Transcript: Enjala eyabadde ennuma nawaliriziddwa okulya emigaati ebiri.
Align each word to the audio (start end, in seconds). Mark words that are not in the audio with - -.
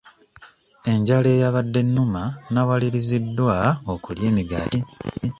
Enjala 0.91 1.27
eyabadde 1.35 1.79
ennuma 1.85 2.23
nawaliriziddwa 2.53 3.55
okulya 3.93 4.23
emigaati 4.31 4.79
ebiri. 4.85 5.27